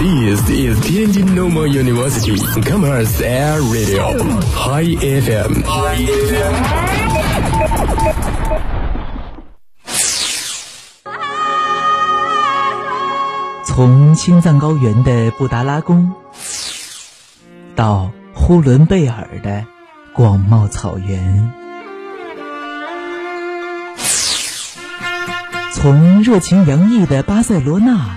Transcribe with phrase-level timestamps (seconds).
[0.00, 4.16] This is Tianjin Normal University Commerce Air Radio
[4.56, 5.60] High FM。
[13.66, 16.14] 从青藏高原的布达拉宫，
[17.76, 19.66] 到呼伦贝尔的
[20.14, 21.52] 广袤草原，
[25.74, 28.16] 从热情洋溢的巴塞罗那，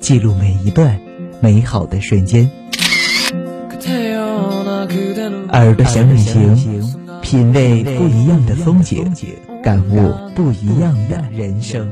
[0.00, 0.98] 记录每一段
[1.40, 2.50] 美好的瞬间。
[5.52, 6.82] 耳朵想旅行，
[7.22, 9.12] 品味不一样的风景，
[9.62, 11.90] 感悟不一样的人生。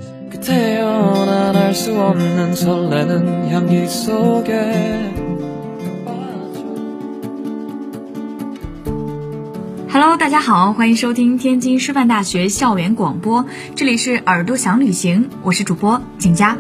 [9.91, 16.57] Hello，大家好，欢迎收听天津师范大学校园广播，这里是耳朵想旅行，我是主播景佳。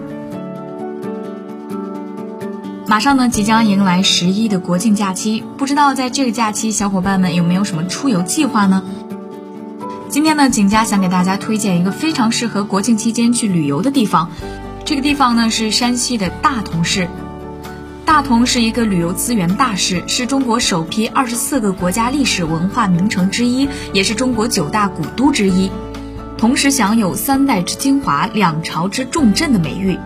[2.88, 8.84] 马上呢，即将迎来十一的国庆假期，不知道在这个假期，小伙伴们有没有什么出游计划呢？
[10.08, 14.30] 今天呢，景佳想给大家推荐一个非常适合国庆期间去旅游的地方。
[14.84, 17.08] 这个地方呢是山西的大同市。
[18.04, 25.72] 大同是一个旅游资源大市，是中国首批二十四个国家历史文化名城之一，也是中国九大古都之一，
[26.38, 29.98] 同时享有“三代之精华，两朝之重镇”的美誉。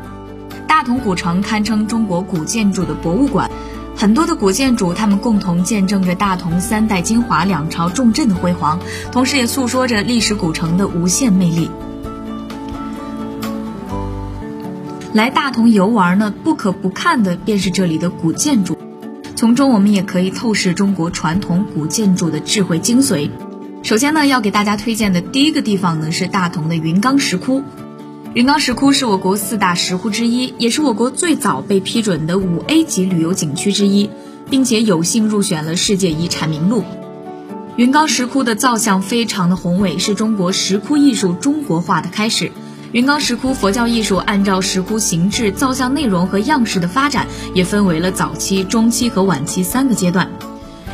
[0.71, 3.51] 大同古城堪称中国古建筑的博物馆。
[3.97, 8.79] 很多的古建筑，它们共同见证着大同三代精华、两朝重镇的辉煌，
[9.11, 11.69] 同时也诉说着历史古城的无限魅力。
[15.13, 18.79] 来大同游玩呢，不可不看的便是这里的古建筑，
[19.35, 23.29] 从中我们也可以透视中国传统古建筑的智慧精髓。
[23.83, 27.65] 首先呢，要给大家推荐的第一个地方呢，是大同的云冈石窟。
[28.33, 34.09] 云冈石窟是我国四大石窟之一，也是我国最早被批准的五 A 级旅游景区之一，
[34.49, 36.85] 并且有幸入选了世界遗产名录。
[37.75, 42.53] 云冈石窟的造像非常的宏伟，是中国石窟艺术中国化的开始。
[42.93, 50.31] 云冈石窟佛教艺术按照石窟形制、造像内容和样式的发展，也分为了早期、中期和晚期三个阶段。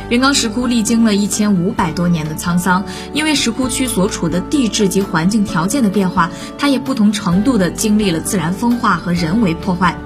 [0.09, 9.97] 云冈石窟历经了一千五百多年的沧桑，因为石窟区所处的地质及环境条件的变化，它也不同程度地经历了自然风化和人为破坏，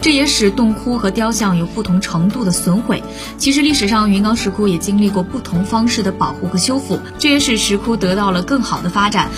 [0.00, 3.02] 这也使洞窟和雕像有不同程度的损毁。
[3.38, 9.28] 其实历史上云冈石窟也经历过不同方式的保护和修复，这也使石窟得到了更好的发展。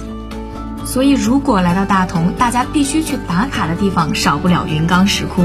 [0.86, 5.44] 所以，如果来到大同，大家必须去打卡的地方少不了云冈石窟。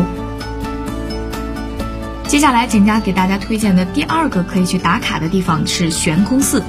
[2.34, 6.64] 接下来，景家给大家推荐的第二个可以去打卡的地方是悬空寺。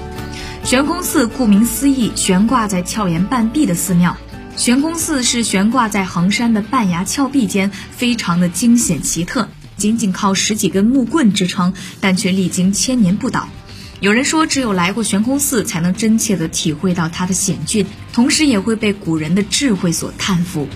[0.62, 4.14] 悬空寺顾名思义，悬挂在峭岩半壁的寺庙。
[4.58, 9.48] 悬空寺是悬挂在衡山的半崖峭壁间，非常的惊险奇特，
[9.78, 13.48] 仅仅靠十几根木棍支撑，但却历经千年不倒。
[14.00, 20.68] 有人说，只有来过悬空寺，才能真切地体会到它的险峻，同时也会被古人的智慧所叹服。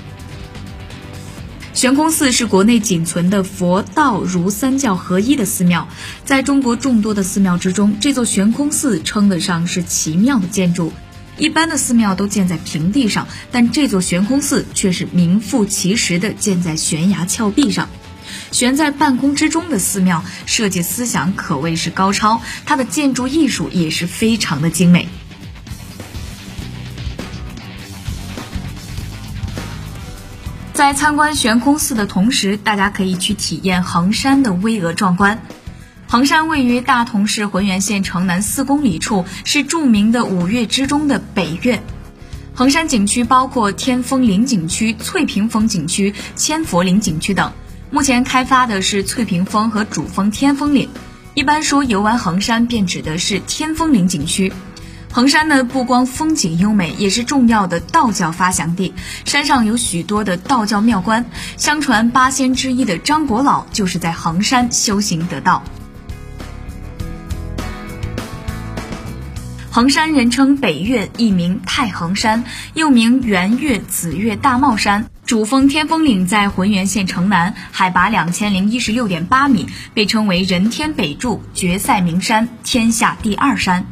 [1.78, 5.86] 悬空寺是国内仅存的佛道儒三教合一的寺庙，
[6.24, 10.92] 在中国众多的寺庙之中，这座悬空寺称得上是奇妙的建筑。
[11.36, 17.88] 一般的寺庙都建在平地上，但这座悬空寺却是名副其实的建在悬崖峭壁上。
[18.50, 25.08] 悬在半空之中的寺庙，设计思想可谓是高超，它的建筑艺术也是非常的精美。
[30.78, 35.42] 在参观悬空寺的同时，大家可以去体验衡山的巍峨壮观。
[36.06, 41.82] 衡山位于大同市浑源县城南四公里处，是著名的五岳之中的北岳。
[42.54, 47.52] 衡山景区包括天峰岭景区、翠屏峰景区、千佛岭景区等。
[47.90, 50.88] 目前开发的是翠屏峰和主峰天峰岭。
[51.34, 54.52] 一般说游玩衡山，便指的是天峰岭景区。
[55.18, 58.94] 衡山呢，不光风景优美，也是重要的道教发祥地。
[59.24, 65.64] 山上有许多的道教庙观，相传八仙之一的张果老就是在衡山修行得道。
[69.72, 72.44] 衡山人称北岳，亦名太衡山，
[72.74, 75.06] 又名圆岳、紫岳、大帽山。
[75.26, 83.84] 主峰天峰岭在浑源县城南，海拔两千零一十六点八米，被称为人天北柱、绝塞名山、天下第二山。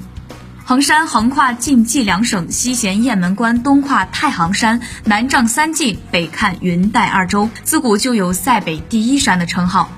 [0.69, 9.89] 衡山横跨晋冀两省，西衔雁门关，东跨太行山，南丈三晋，北看云带二州，自古就有塞北第一山的称号。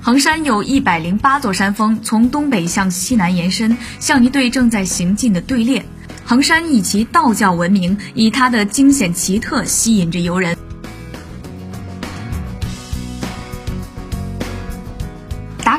[0.00, 5.84] 衡山有一百零八座山峰，从东北向西南延伸，像一对正在行进的队列。
[6.24, 10.56] 衡山以其道教闻名，以它的惊险奇特吸引着游人。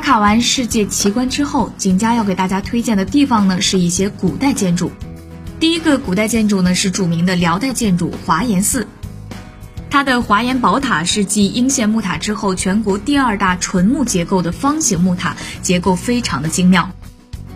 [0.04, 4.92] 卡完世界奇观之后，景家要给大家推荐的地方呢，是一些古代建筑。
[5.58, 8.86] 第一个古代建筑呢，是著名的辽代建筑华严寺。
[9.88, 16.90] 它的华严宝塔是继应县木塔之后，全国第二大纯木结构的方形木塔，结构非常的精妙。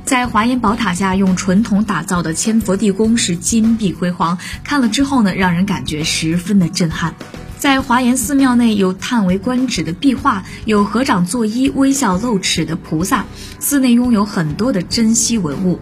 [0.07, 7.15] 在华严宝塔下用纯铜打造的千佛地宫是金碧辉煌，看了之后呢，让人感觉十分的震撼。
[7.59, 13.25] 在华严寺庙内有叹为观止的壁画，有合掌作揖、微笑露齿的菩萨。
[13.59, 15.81] 寺内拥有很多的珍稀文物。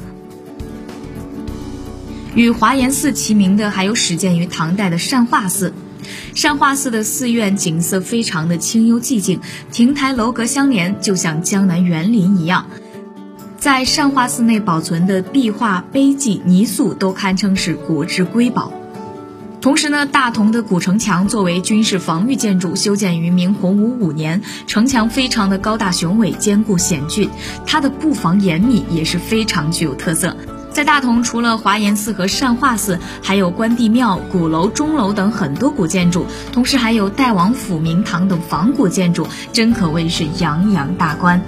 [2.35, 5.75] 与华严寺齐名的还有始建于唐代的善化寺。
[6.35, 9.41] 善化寺的寺院景色非常的清幽寂静，
[9.71, 12.67] 亭台楼阁相连，就像江南园林一样。
[13.59, 18.73] 在善化寺内保存的壁画、碑记、泥塑都堪称是国之瑰宝。
[19.67, 27.29] 同时呢，大同的古城墙作为军事防御建筑，修建于明洪武五年，城墙非常的高大雄伟、坚固险峻，
[27.67, 30.37] 它的布防严密，也是非常具有特色。
[30.71, 41.43] 在大同，除了华严寺和善化寺，还有关帝庙、鼓楼、钟楼等很多古建筑，同时还有代王府、明堂等仿古建筑，真可谓是洋洋大观。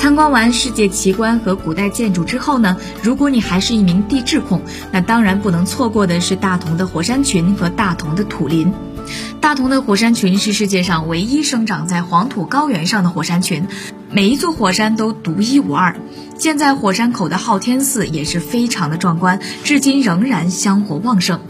[0.00, 8.72] 参观完世界奇观和古代建筑之后呢，如果你还是一名地质控，那当然不能错过的是大同的火山群和大同的土林。
[9.42, 13.68] 大同的火山群是世界上唯一生长在黄土高原上的火山群，
[14.10, 15.94] 每一座火山都独一无二。
[16.38, 21.40] 建在火山口的昊天寺也是非常的壮观，至今仍然香火旺盛。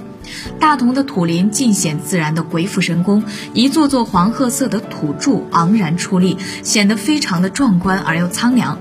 [0.59, 3.25] 大同的土林尽显自然的鬼斧神工，
[3.55, 8.79] 一座座黄褐色的土柱昂然矗立，显得非常的壮观而又苍凉。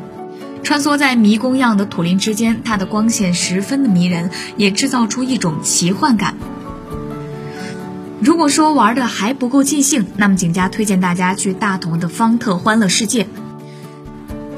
[0.62, 6.36] 穿梭在迷宫样的土林之间，它的光线十分的迷人，也制造出一种奇幻感。
[8.22, 13.28] 如果说玩的还不够尽兴，那么景家推荐大家去大同的方特欢乐世界。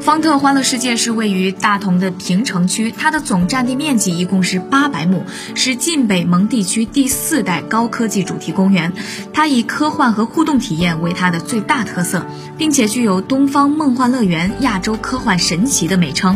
[0.02, 8.94] 方特欢乐世界是位于大同的平城区，它的总占地面积一共是八百亩，是晋北蒙地区第四代高科技主题公园。
[9.32, 12.26] 它以科幻和互动体验为它的最大特色，
[12.58, 16.36] 并且具有“东方梦幻乐园”“亚洲科幻神奇”的美称。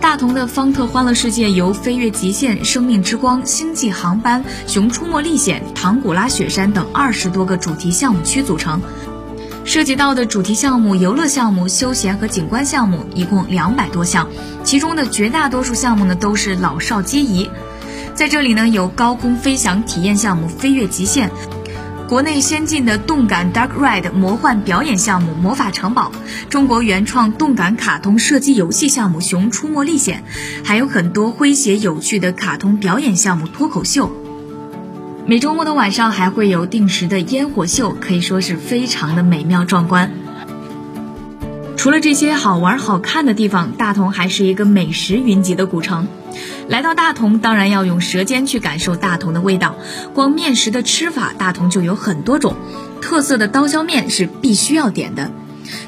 [0.00, 8.80] 大同的方特欢乐世界由飞跃极限、生命之光、星际航班、熊出没历险、唐古拉雪山等二十多个主题项目区组成。
[9.68, 14.26] 涉及到的主题项目、游乐项目、休闲和景观项目一共两百多项，
[14.64, 17.50] 其中的绝大多数项目呢都是老少皆宜。
[18.14, 21.30] 在这里呢，有高空飞翔体验项目“飞跃极限”，
[22.08, 26.12] 国内先进的动感 Dark Ride 魔幻表演项目“魔法城堡”，
[26.48, 30.24] 中国原创动感卡通射击游戏项目“熊出没历险”，
[30.64, 34.10] 还有很多诙谐有趣的卡通表演项目“脱口秀”。
[35.28, 40.10] 每周末的晚上还会有定时的烟火秀，可以说是非常的美妙壮观。
[41.76, 46.08] 除了这些好玩好看的地方，大同还是一个美食云集的古城。
[46.66, 49.74] 来到大同，当然要用舌尖去感受大同的味道。
[50.14, 52.56] 光面食的吃法，大同就有很多种。
[53.02, 55.30] 特色的刀削面是必须要点的，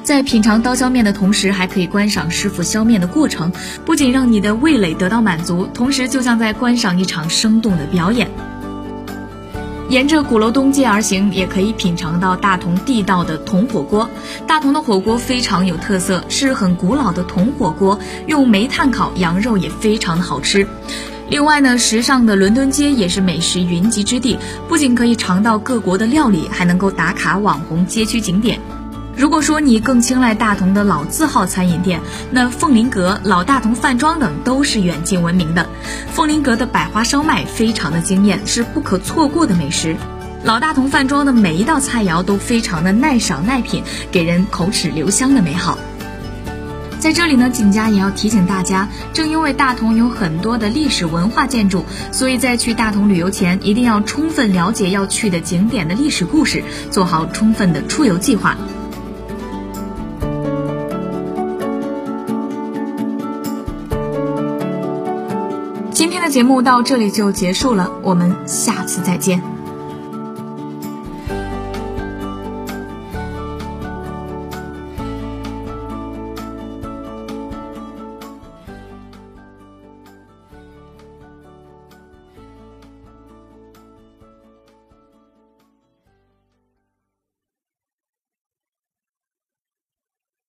[0.02, 3.50] 在品尝刀削面的同时，还可以观赏师傅削面的过程，
[3.86, 8.30] 不仅让你的味蕾得到满足，同时就像在观赏一场生动的表演。
[9.90, 14.08] 沿着鼓楼东街而行，也可以品尝到大同地道的铜火锅。
[14.46, 20.64] 大同的火锅非常有特色，是很古老的铜火锅，用煤炭烤，羊肉也非常的好吃。
[21.28, 28.60] 另外呢，时尚的伦敦街也是美食云集之地，不仅可以尝到各国的料理，还能够打卡网红街区景点。
[29.20, 32.00] 如果说你更青睐大同的老字号餐饮店，
[32.30, 35.68] 那凤林阁、老大同饭庄等都是远近闻名的。
[36.10, 39.94] 凤林阁的百花烧麦非常的惊艳，是不可错过的美食。
[40.42, 45.76] 老大同饭庄的每一道菜肴都非常的耐赏耐品，给人口齿留香的美好。
[46.98, 58.56] 在这里呢，景家也要提醒大家，正因为大同有很多的历史文化建筑，所以在去大同旅游前，一定要充分了解要去的景点的历史故事，做好充分的出游计划。
[66.30, 69.49] 节目到这里就结束了，我们下次再见。